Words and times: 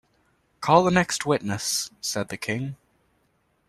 ‘Call 0.61 0.83
the 0.83 0.89
next 0.89 1.27
witness!’ 1.27 1.91
said 2.01 2.29
the 2.29 2.37
King. 2.37 2.75